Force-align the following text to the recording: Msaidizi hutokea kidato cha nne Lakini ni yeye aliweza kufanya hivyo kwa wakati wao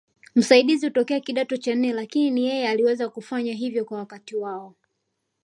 Msaidizi 0.35 0.85
hutokea 0.85 1.19
kidato 1.19 1.57
cha 1.57 1.75
nne 1.75 1.93
Lakini 1.93 2.31
ni 2.31 2.47
yeye 2.47 2.69
aliweza 2.69 3.09
kufanya 3.09 3.53
hivyo 3.53 3.85
kwa 3.85 3.97
wakati 3.97 4.35
wao 4.35 4.75